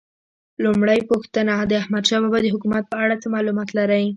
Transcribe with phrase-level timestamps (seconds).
[0.63, 4.05] لومړۍ پوښتنه: د احمدشاه بابا د حکومت په اړه څه معلومات لرئ؟